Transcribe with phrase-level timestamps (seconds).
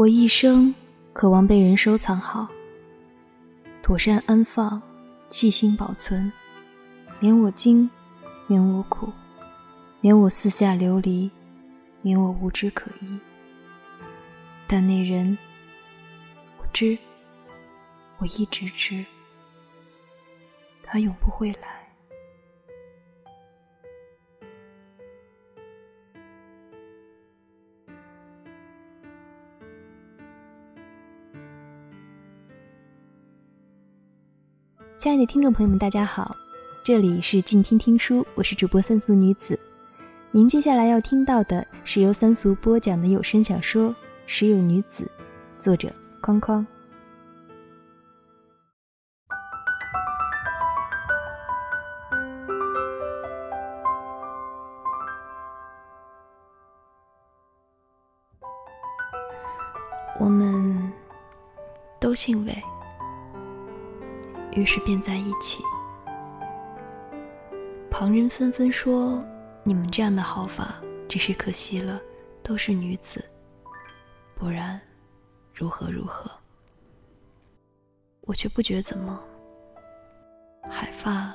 [0.00, 0.74] 我一生
[1.12, 2.48] 渴望被人收藏好，
[3.82, 4.80] 妥善安放，
[5.28, 6.32] 细心保存，
[7.18, 7.90] 免我惊，
[8.46, 9.12] 免我苦，
[10.00, 11.30] 免我四下流离，
[12.00, 13.20] 免我无枝可依。
[14.66, 15.36] 但那人，
[16.56, 16.96] 我知，
[18.16, 19.04] 我一直知，
[20.82, 21.79] 他永不会来。
[35.00, 36.36] 亲爱的听众朋友们，大家好，
[36.84, 39.58] 这里是静听听书，我是主播三俗女子。
[40.30, 43.88] 您接下来要听到的是由三俗播讲的有声小说
[44.26, 45.04] 《时有女子》，
[45.58, 45.90] 作者
[46.20, 46.66] 框框。
[60.18, 60.92] 我们
[61.98, 62.79] 都姓魏。
[64.52, 65.62] 于是便在一起。
[67.90, 69.22] 旁人纷纷说
[69.62, 72.00] ：“你们这样的好法，只是可惜了，
[72.42, 73.24] 都是女子，
[74.34, 74.80] 不然，
[75.52, 76.30] 如何如何？”
[78.22, 79.20] 我却不觉怎么，
[80.68, 81.34] 海发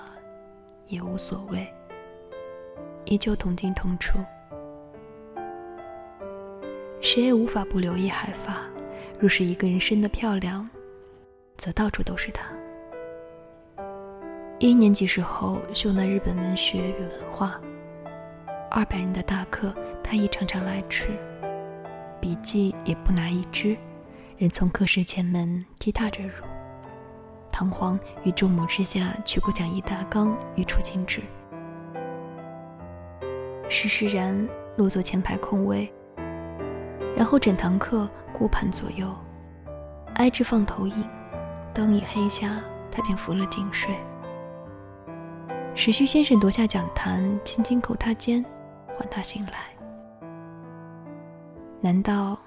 [0.87, 1.67] 也无所谓，
[3.05, 4.17] 依旧同进同出。
[7.01, 8.61] 谁也无法不留意海发。
[9.19, 10.67] 若是一个人生得漂亮，
[11.57, 12.47] 则到处都是她。
[14.57, 17.59] 一年级时候修那日本文学与文化，
[18.71, 21.09] 二百人的大课，他亦常常来迟，
[22.21, 23.75] 笔记也不拿一支，
[24.37, 26.31] 人从课室前门踢踏着入，
[27.51, 31.21] 堂皇于众目之下取过讲义大纲与出经纸，
[33.67, 34.47] 施施然
[34.77, 35.91] 落座前排空位，
[37.13, 39.13] 然后整堂课顾盼左右，
[40.13, 41.03] 挨至放投影，
[41.73, 43.93] 灯已黑下，他便扶了颈睡。
[45.77, 48.43] 史旭先生夺下讲坛，轻轻叩他肩，
[48.97, 49.75] 唤他醒来。
[51.81, 52.39] 难道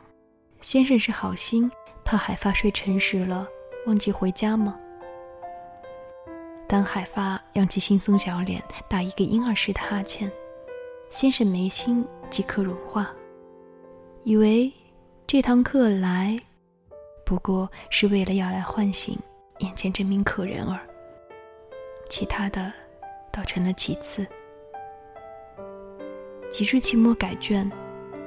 [0.61, 1.71] 先生是好心，
[2.06, 3.47] 怕海发睡沉实了，
[3.87, 4.75] 忘记回家吗？
[6.67, 10.33] 当海发扬起惺忪小脸，打一个婴儿似的哈欠，
[11.11, 13.11] 先生眉心即刻融化，
[14.25, 14.72] 以为
[15.27, 16.34] 这堂课来，
[17.27, 19.19] 不过是为了要来唤醒
[19.59, 20.81] 眼前这名可人儿，
[22.09, 22.72] 其他的。
[23.31, 24.27] 倒成了其次。
[26.50, 27.71] 几日期末改卷，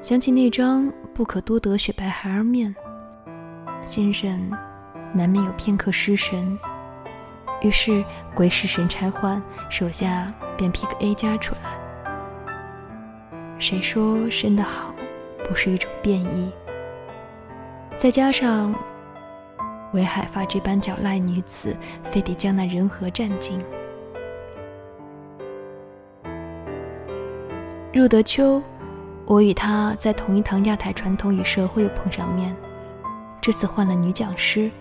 [0.01, 2.73] 想起那张不可多得雪白孩儿面，
[3.83, 4.49] 先生
[5.13, 6.57] 难免有片刻失神，
[7.61, 8.03] 于是
[8.35, 11.61] 鬼使神差换，手下便批个 A 加出来。
[13.57, 14.93] 谁说生得好
[15.47, 16.51] 不是一种变异？
[17.97, 18.73] 再加上
[19.93, 23.59] 韦海发这般狡赖女子，非得将那人和占尽。
[27.93, 28.61] 入得秋，
[29.25, 32.55] 我与他在同一堂亚太传统与社会碰上面。
[33.41, 34.71] 这次换了女讲师。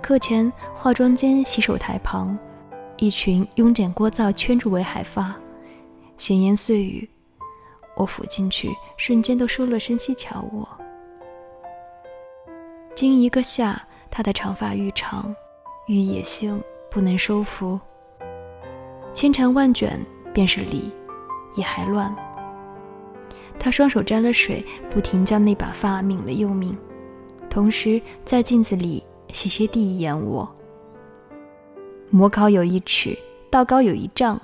[0.00, 2.38] 课前，化妆间洗手台旁，
[2.96, 5.34] 一群慵懒聒噪圈住韦海发，
[6.16, 7.08] 闲言碎语。
[7.96, 10.68] 我俯进去，瞬间都收了声息瞧我。
[12.94, 15.34] 经一个夏，他的长发愈长，
[15.88, 17.80] 愈野性不能收服。
[19.12, 19.98] 千缠万卷，
[20.32, 20.92] 便是理。
[21.54, 22.14] 也还乱。
[23.58, 26.76] 他双手沾了水，不停将那把发抿了又抿，
[27.48, 30.52] 同时在镜子里斜斜地一眼我。
[32.10, 33.16] 模考有一尺，
[33.50, 34.40] 道高有一丈。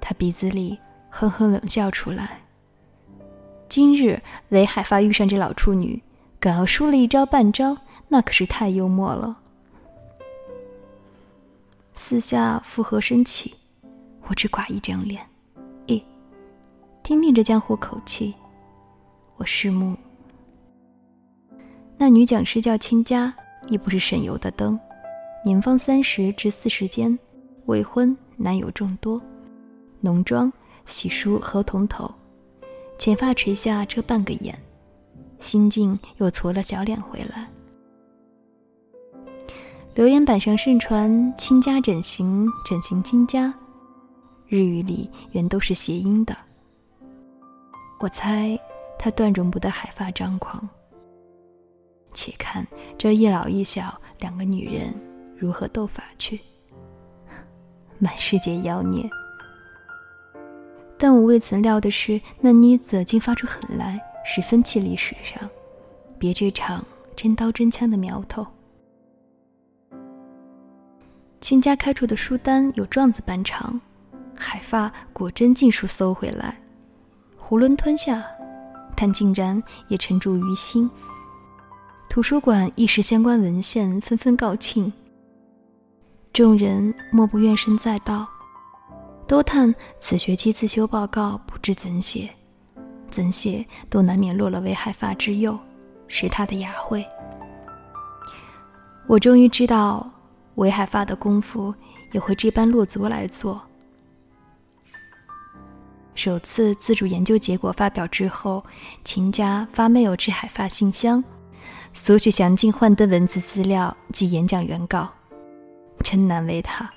[0.00, 0.78] 他鼻子里
[1.10, 2.40] 哼哼冷笑出来。
[3.68, 6.02] 今日雷海发遇上这老处女，
[6.40, 7.76] 敢要输了一招半招，
[8.08, 9.36] 那可是太幽默了。
[11.94, 13.54] 四下附和声起，
[14.26, 15.29] 我只寡一张脸。
[17.10, 18.32] 听听这江湖口气，
[19.36, 19.96] 我拭目。
[21.98, 23.34] 那女讲师叫亲家，
[23.66, 24.78] 亦不是省油的灯，
[25.44, 27.18] 年方三十至四十间，
[27.66, 29.20] 未婚，男友众多，
[29.98, 30.52] 浓妆
[30.86, 32.08] 洗梳合筒头，
[32.96, 34.56] 浅发垂下遮半个眼，
[35.40, 37.50] 心境又搓了小脸回来。
[39.96, 43.52] 留言板上盛传亲家整形，整形亲家，
[44.46, 46.36] 日语里原都是谐音的。
[48.00, 48.58] 我猜
[48.98, 50.68] 他断容不得海发张狂。
[52.12, 52.66] 且看
[52.98, 54.92] 这一老一小两个女人
[55.36, 56.40] 如何斗法去。
[57.98, 59.08] 满世界妖孽。
[60.98, 65.48] 但我未曾料的是，那妮子竟发出狠来，十分气力使上，
[66.18, 68.46] 别这场真刀真枪的苗头。
[71.40, 73.80] 亲家开出的书单有状子般长，
[74.36, 76.59] 海发果真尽数搜回来，
[77.50, 78.24] 囫囵吞下，
[78.94, 80.88] 但竟然也沉住于心。
[82.08, 84.92] 图书馆一时相关文献纷纷告罄，
[86.32, 88.24] 众人莫不怨声载道，
[89.26, 92.30] 都叹此学期自修报告不知怎写，
[93.10, 95.58] 怎写都难免落了为海发之右，
[96.06, 97.04] 是他的雅慧。
[99.08, 100.08] 我终于知道，
[100.54, 101.74] 为海发的功夫
[102.12, 103.60] 也会这般落足来做。
[106.20, 108.62] 首次自主研究结果发表之后，
[109.06, 111.24] 秦家发 mail 至海发信箱。
[111.94, 115.08] 索取详尽幻灯文字资料及演讲原稿，
[116.02, 116.90] 真难为他。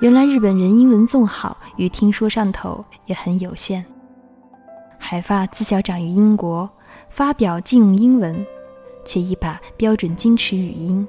[0.00, 3.84] 原来日本人英文纵好，与听说上头也很有限。
[4.98, 6.70] 海发自小长于英国，
[7.08, 8.46] 发表尽用英文，
[9.04, 11.04] 且一把标准矜持语音，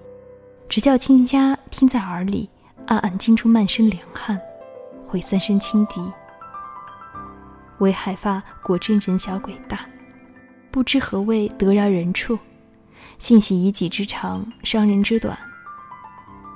[0.68, 2.50] 只叫亲家听在耳里，
[2.88, 4.42] 暗暗惊出漫身凉汗，
[5.06, 6.02] 会三声轻笛。
[7.80, 9.86] 为海发果真人小鬼大，
[10.72, 12.38] 不知何谓得饶人处。
[13.18, 15.38] 信息以己之长，伤人之短。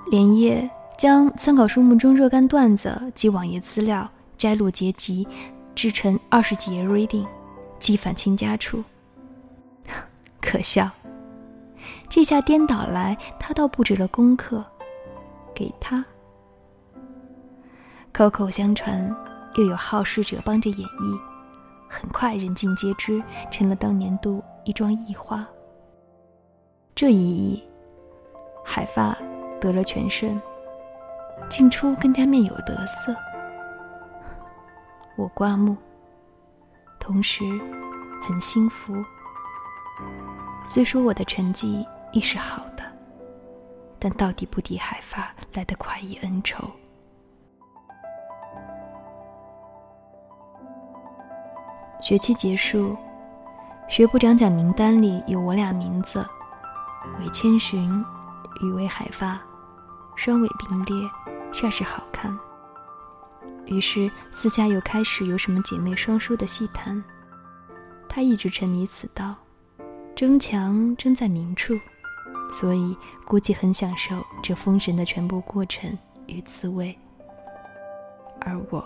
[0.07, 5.27] 连夜将参考书目中若干段子及网页资料摘录结集，
[5.73, 7.25] 制成二十几页 reading，
[7.79, 8.83] 寄返亲家处。
[10.39, 10.89] 可笑，
[12.09, 14.63] 这下颠倒来，他倒布置了功课，
[15.55, 16.03] 给他。
[18.11, 19.13] 口口相传，
[19.55, 21.19] 又有好事者帮着演绎，
[21.87, 23.21] 很快人尽皆知，
[23.51, 25.45] 成了当年度一桩异花。
[26.95, 27.63] 这一役，
[28.63, 29.17] 海发
[29.59, 30.41] 得了全胜，
[31.49, 33.15] 进出更加面有得色。
[35.15, 35.77] 我刮目，
[36.99, 37.43] 同时
[38.23, 38.93] 很心服。
[40.63, 42.83] 虽说我的成绩亦是好的，
[43.99, 46.67] 但到底不敌海发来的快意恩仇。
[52.03, 52.97] 学期结束，
[53.87, 56.21] 学部长奖名单里有我俩名字。
[57.17, 58.03] 韦千寻
[58.61, 59.39] 与韦海发，
[60.13, 61.09] 双尾并列，
[61.53, 62.37] 煞是好看。
[63.67, 67.01] 于是私下又开始有什么姐妹双输的戏谈。
[68.09, 69.33] 他一直沉迷此道，
[70.13, 71.73] 争强争在明处，
[72.51, 75.97] 所以估计很享受这封神的全部过程
[76.27, 76.93] 与滋味。
[78.41, 78.85] 而我，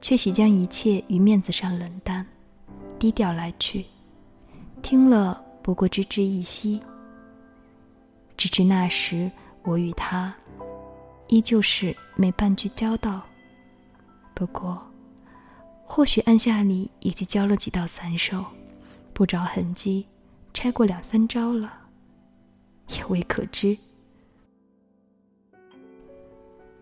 [0.00, 2.26] 却喜将一切于面子上冷淡，
[2.98, 3.84] 低调来去，
[4.82, 5.44] 听了。
[5.60, 6.80] 不过知之一息。
[8.38, 9.30] 直至那时，
[9.64, 10.34] 我与他
[11.26, 13.20] 依旧是没半句交道。
[14.32, 14.80] 不过，
[15.84, 18.42] 或许暗下里已经交了几道散手，
[19.12, 20.06] 不着痕迹，
[20.54, 21.70] 拆过两三招了，
[22.96, 23.76] 也未可知。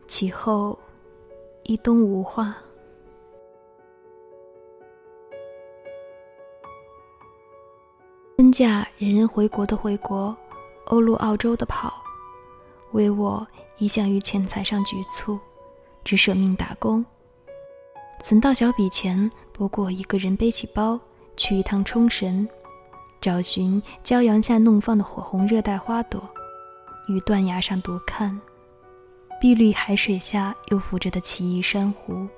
[0.06, 0.78] 其后，
[1.64, 2.56] 一冬无话。
[8.38, 10.36] 婚嫁，人人回国的回国，
[10.88, 12.04] 欧陆澳洲的跑，
[12.92, 13.46] 唯我
[13.78, 15.40] 一向于钱财上局促，
[16.04, 17.02] 只舍命打工。
[18.22, 21.00] 存到小笔钱，不过一个人背起包
[21.34, 22.46] 去一趟冲绳，
[23.22, 26.22] 找寻骄阳下怒放的火红热带花朵，
[27.08, 28.38] 于断崖上独看，
[29.40, 32.28] 碧绿海水下又浮着的奇异珊瑚。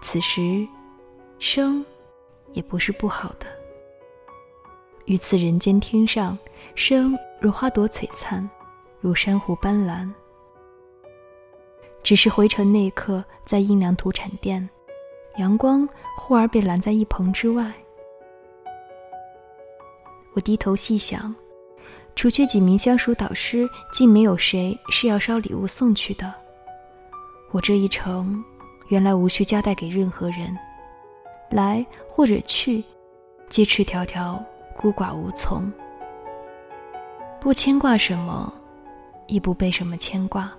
[0.00, 0.66] 此时，
[1.38, 1.84] 生
[2.52, 3.59] 也不是不好的。
[5.10, 6.38] 于此人间天上，
[6.76, 8.48] 生如花朵璀璨，
[9.00, 10.08] 如珊瑚斑斓。
[12.00, 14.70] 只是回程那一刻，在阴凉土产店，
[15.38, 17.72] 阳光忽而被拦在一棚之外。
[20.34, 21.34] 我低头细想，
[22.14, 26.32] 除却几名相熟导师，竟没有谁是要捎礼物送去的。
[27.50, 28.44] 我这一程，
[28.90, 30.56] 原来无需交代给任何人，
[31.50, 32.84] 来或者去，
[33.48, 34.40] 皆赤条条。
[34.80, 35.70] 孤寡无从，
[37.38, 38.50] 不牵挂什么，
[39.26, 40.50] 亦不被什么牵挂。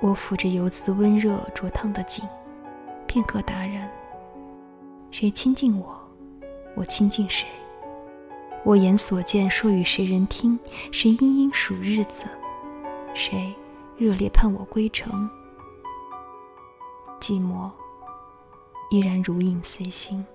[0.00, 2.24] 我抚着游子温热灼烫的颈，
[3.06, 3.88] 片刻达然。
[5.12, 5.96] 谁亲近我，
[6.74, 7.46] 我亲近谁。
[8.64, 10.58] 我眼所见说与谁人听？
[10.90, 12.24] 谁殷殷数日子？
[13.14, 13.54] 谁
[13.96, 15.30] 热烈盼我归程？
[17.20, 17.70] 寂寞
[18.90, 20.26] 依然如影随形。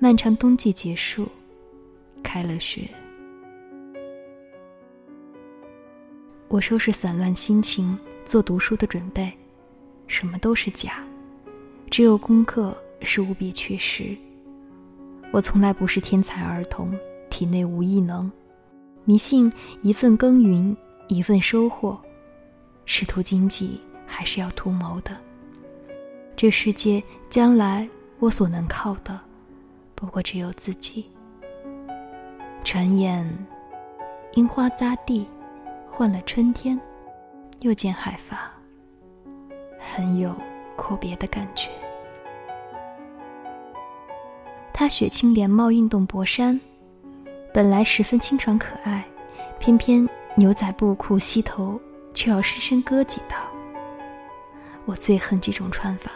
[0.00, 1.26] 漫长冬季结束，
[2.22, 2.88] 开了学。
[6.46, 9.32] 我收拾散乱心情，做读书的准备，
[10.06, 11.04] 什么都是假，
[11.90, 14.16] 只有功课是无比确实。
[15.32, 16.96] 我从来不是天才儿童，
[17.28, 18.30] 体内无异能，
[19.04, 19.52] 迷信
[19.82, 20.76] 一份耕耘
[21.08, 22.00] 一份收获，
[22.86, 25.10] 仕途经济还是要图谋的。
[26.36, 27.88] 这世界将来
[28.20, 29.20] 我所能靠的，
[29.98, 31.04] 不过只有自己。
[32.62, 33.28] 转眼，
[34.34, 35.28] 樱花匝地，
[35.90, 36.80] 换了春天，
[37.62, 38.48] 又见海发，
[39.76, 40.32] 很有
[40.76, 41.68] 阔别的感觉。
[44.72, 46.60] 他雪青连帽运动薄衫，
[47.52, 49.04] 本来十分清爽可爱，
[49.58, 51.80] 偏偏牛仔布裤膝头
[52.14, 53.36] 却要深深割几刀。
[54.84, 56.12] 我最恨这种穿法，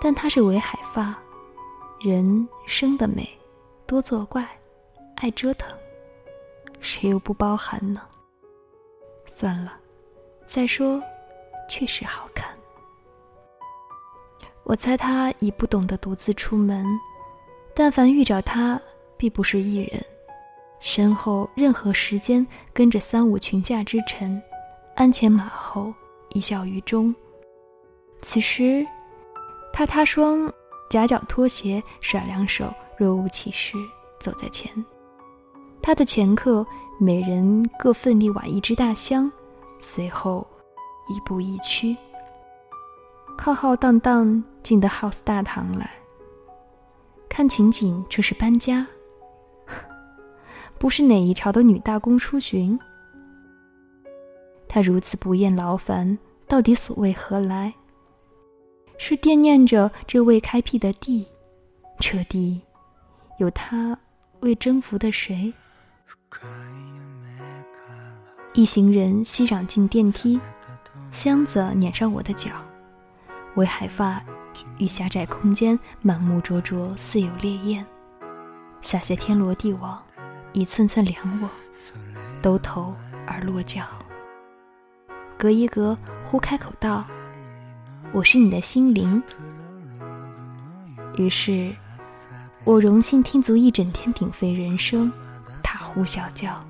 [0.00, 1.18] 但他是伪海发，
[2.00, 3.28] 人生的美，
[3.86, 4.48] 多作怪，
[5.16, 5.70] 爱折腾，
[6.80, 8.00] 谁又不包含呢？
[9.26, 9.74] 算了，
[10.46, 11.02] 再说，
[11.68, 12.56] 确实好看。
[14.64, 16.86] 我猜他已不懂得独自出门。
[17.74, 18.80] 但凡遇着他，
[19.18, 20.02] 必不是一人，
[20.78, 24.42] 身后任何时间跟着三五群驾之臣，
[24.96, 25.92] 鞍前马后，
[26.30, 27.14] 一笑于中。
[28.22, 28.86] 此时，
[29.70, 30.52] 他踏双
[30.90, 33.76] 夹脚拖鞋，甩两手，若无其事
[34.18, 34.70] 走在前。
[35.80, 36.66] 他的前客
[36.98, 39.30] 每人各奋力挽一只大箱，
[39.80, 40.44] 随后
[41.08, 41.96] 一步一趋，
[43.38, 45.88] 浩浩荡荡进得 house 大堂来。
[47.28, 48.84] 看情景，这是搬家，
[50.76, 52.76] 不是哪一朝的女大公出巡。
[54.68, 56.18] 他如此不厌劳烦，
[56.48, 57.72] 到底所谓何来？
[59.02, 61.26] 是惦念着这未开辟的地，
[61.98, 62.60] 这地
[63.38, 63.98] 有他
[64.40, 65.50] 未征服的谁？
[68.52, 70.38] 一行人熙攘进电梯，
[71.10, 72.50] 箱子碾上我的脚，
[73.54, 74.22] 为海发。
[74.78, 77.84] 与狭窄空间满目灼灼，似有烈焰，
[78.82, 80.04] 下些天罗地网，
[80.52, 81.48] 一寸寸量我，
[82.42, 82.94] 兜头
[83.26, 83.82] 而落脚。
[85.38, 87.06] 隔一隔，忽开口道
[88.12, 89.22] ：“我是你的心灵。”
[91.16, 91.74] 于是，
[92.64, 95.12] 我荣幸听足一整天鼎沸人声，
[95.62, 96.64] 大呼小叫。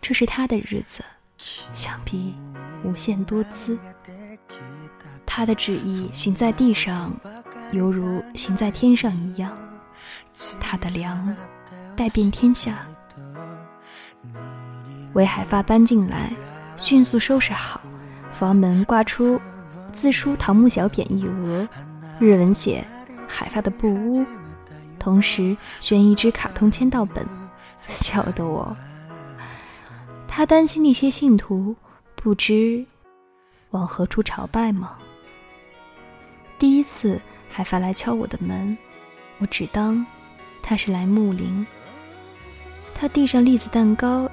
[0.00, 1.04] 这是他的日子，
[1.72, 2.34] 想必
[2.82, 3.78] 无限多姿。
[5.26, 7.14] 他的旨意行在地上，
[7.70, 9.56] 犹如行在天上一样。
[10.58, 11.36] 他的良，
[11.94, 12.78] 带遍天下。
[15.12, 16.32] 韦海发搬进来，
[16.76, 17.80] 迅速收拾好，
[18.32, 19.40] 房门挂出
[19.90, 21.68] 字书“桃木小匾”一额，
[22.18, 22.84] 日文写
[23.28, 24.24] “海发的布屋”，
[24.98, 27.26] 同时悬一支卡通签到本，
[27.78, 28.76] 笑得我。
[30.26, 31.74] 他担心那些信徒
[32.14, 32.84] 不知
[33.70, 34.96] 往何处朝拜吗？
[36.58, 38.76] 第一次海发来敲我的门，
[39.38, 40.04] 我只当
[40.62, 41.66] 他是来睦邻。
[42.94, 44.30] 他递上栗子蛋糕，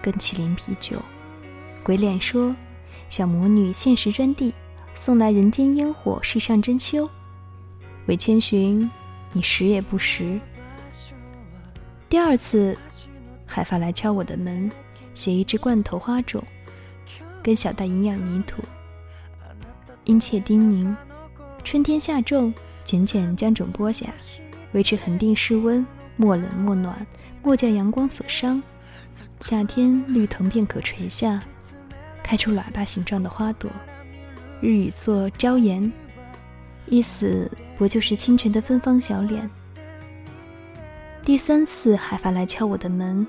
[0.00, 1.02] 跟麒麟啤酒，
[1.82, 2.54] 鬼脸说
[3.10, 4.54] ：“小魔女限时专递，
[4.94, 7.08] 送来人间烟火，世上珍馐。”
[8.06, 8.90] 韦千寻，
[9.32, 10.38] 你识也不识。
[12.08, 12.76] 第二次
[13.46, 14.70] 海发来敲我的门，
[15.14, 16.42] 携一只罐头花种，
[17.42, 18.62] 跟小袋营养泥土，
[20.04, 20.94] 殷切叮咛。
[21.64, 22.52] 春天下种，
[22.84, 24.06] 浅浅将种播下，
[24.72, 25.84] 维持恒定室温，
[26.16, 27.06] 莫冷莫暖，
[27.42, 28.62] 莫叫阳光所伤。
[29.40, 31.42] 夏天绿藤便可垂下，
[32.22, 33.70] 开出喇叭形状的花朵。
[34.64, 35.92] 日语作朝颜，
[36.86, 39.50] 意思不就是清晨的芬芳小脸？
[41.22, 43.26] 第三次海发来敲我的门，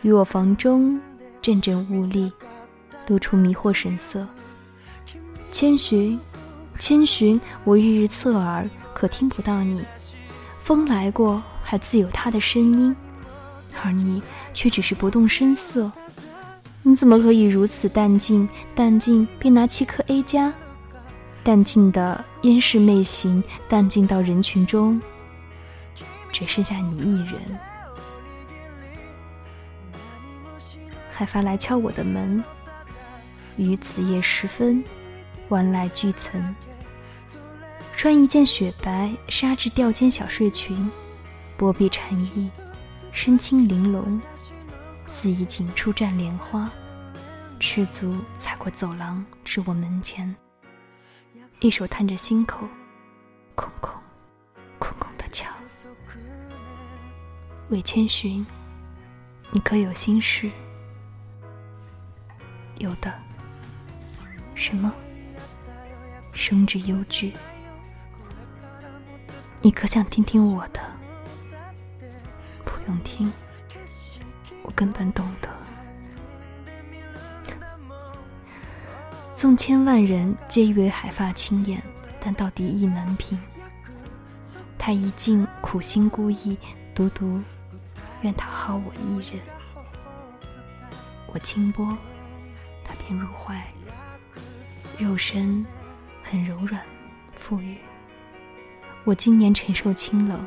[0.00, 0.98] 与我房中
[1.42, 2.32] 阵阵兀立，
[3.06, 4.26] 露出迷惑神色。
[5.50, 6.18] 千寻。
[6.78, 9.84] 千寻，我日日侧耳，可听不到你。
[10.62, 12.96] 风来过，还自有它的声音，
[13.82, 14.22] 而你
[14.54, 15.92] 却只是不动声色。
[16.82, 18.48] 你怎么可以如此淡静？
[18.74, 20.50] 淡静便拿七颗 A 加，
[21.48, 25.00] 淡静的烟视媚行，淡静到人群中
[26.30, 27.40] 只剩下你一人。
[31.10, 32.44] 还发来敲我的门，
[33.56, 34.84] 于子夜时分，
[35.48, 36.54] 晚来俱岑。
[37.96, 40.90] 穿一件雪白纱质吊肩小睡裙，
[41.56, 42.50] 波臂缠衣，
[43.10, 44.20] 身轻玲珑，
[45.06, 46.68] 似一锦初绽莲花。
[47.58, 50.36] 赤足踩过走廊，至我门前，
[51.60, 52.68] 一手探着心口，
[53.56, 53.92] 空空
[54.78, 55.50] 空空的敲。
[57.68, 58.46] 魏千寻，
[59.50, 60.48] 你可有心事？
[62.76, 63.12] 有的。
[64.54, 64.94] 什么？
[66.32, 67.34] 生之忧惧。
[69.60, 70.80] 你可想听听我的？
[72.64, 73.32] 不用听，
[74.62, 75.47] 我根本懂得。
[79.38, 81.80] 纵千万人皆以为海发轻艳，
[82.18, 83.38] 但到底意难平。
[84.76, 86.56] 他一尽苦心孤诣，
[86.92, 87.40] 独独
[88.22, 89.40] 愿讨好我一人。
[91.28, 91.96] 我轻拨，
[92.82, 93.64] 他便入怀，
[94.98, 95.64] 肉身
[96.20, 96.82] 很柔软
[97.36, 97.78] 富裕。
[99.04, 100.44] 我今年承受清冷，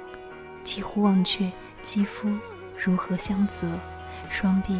[0.65, 1.49] 几乎忘却
[1.81, 2.29] 肌肤
[2.77, 3.65] 如何相泽，
[4.29, 4.77] 双臂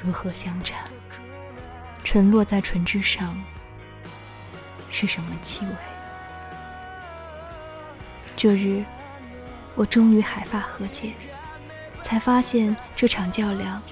[0.00, 0.88] 如何相缠，
[2.14, 3.36] 唇落在唇之上
[4.88, 5.74] 是什么气味？
[8.36, 8.84] 这日，
[9.74, 11.12] 我终与海发和解，
[12.02, 13.82] 才发现这场较量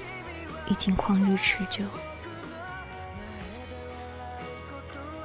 [0.68, 1.84] 已经旷日持久。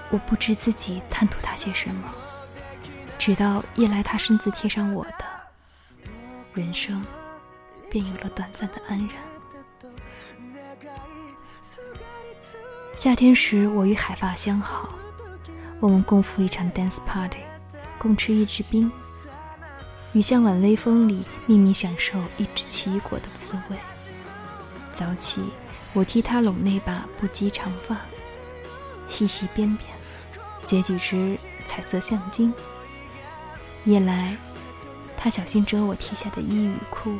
[0.09, 2.11] 我不知自己贪图他些什么，
[3.19, 5.25] 直到夜来他身子贴上我的，
[6.55, 7.05] 人生
[7.91, 9.36] 便有了短暂的安然。
[12.97, 14.89] 夏天时，我与海发相好，
[15.79, 17.37] 我们共赴一场 dance party，
[17.99, 18.91] 共吃一支冰。
[20.13, 23.77] 与向晚微风里秘密享受一支奇异果的滋味。
[24.91, 25.43] 早起，
[25.93, 27.97] 我替他拢那把不羁长发，
[29.07, 29.91] 细细边边，
[30.65, 31.37] 结几支
[31.67, 32.51] 彩色项巾。
[33.85, 34.35] 夜来，
[35.15, 37.11] 他小心折我提下的衣与裤，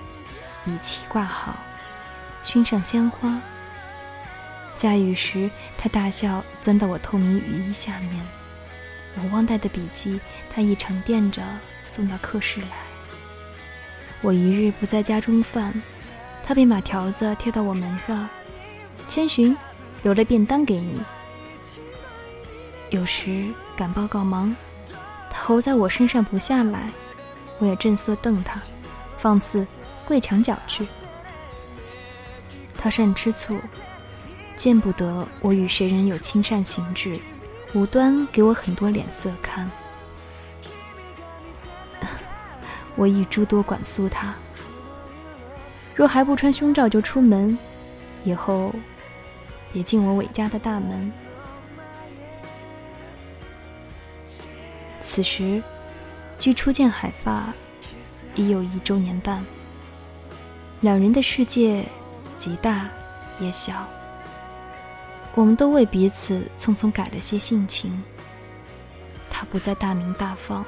[0.65, 1.55] 以旗挂好，
[2.43, 3.39] 熏上香花。
[4.77, 8.23] 下雨时，他大笑钻到我透明雨衣下面。
[9.15, 10.19] 我忘带的笔记，
[10.53, 11.41] 他一常垫着。
[11.89, 12.67] 送到客室来。
[14.21, 15.73] 我一日不在家中饭，
[16.45, 18.29] 他便把条子贴到我门上。
[19.07, 19.57] 千寻，
[20.03, 21.01] 留了便当给你。
[22.91, 24.55] 有时赶报告忙，
[25.31, 26.89] 他猴在我身上不下来，
[27.57, 28.61] 我也正色瞪他，
[29.17, 29.65] 放肆
[30.05, 30.85] 跪墙角去。
[32.77, 33.59] 他善吃醋，
[34.57, 37.19] 见不得我与谁人有亲善行止，
[37.73, 39.69] 无端给我很多脸色看。
[42.97, 44.33] 我已诸多管束他，
[45.95, 47.55] 若还不穿胸罩就出门，
[48.23, 48.73] 以后
[49.71, 51.13] 别进我韦家的大门。
[54.99, 55.61] 此时，
[56.39, 57.53] 距初见海发
[58.33, 59.45] 已有一周年半。
[60.81, 61.85] 两人的世界，
[62.35, 62.89] 极大
[63.39, 63.87] 也小。
[65.37, 68.03] 我们都为彼此匆匆改了些性情。
[69.29, 70.65] 他不再大名大放，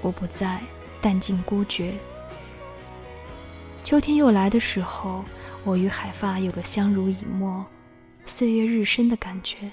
[0.00, 0.58] 我不再。
[1.02, 1.94] 淡尽孤绝。
[3.82, 5.24] 秋天又来的时候，
[5.64, 7.64] 我与海发有了相濡以沫、
[8.26, 9.70] 岁月日深的感觉。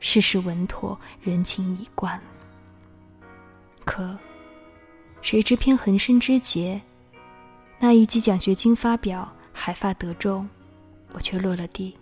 [0.00, 2.18] 世事稳妥，人情已惯。
[3.84, 4.16] 可，
[5.20, 6.80] 谁知偏横生枝节，
[7.78, 10.48] 那一季奖学金发表，海发得中，
[11.12, 11.94] 我却落了地。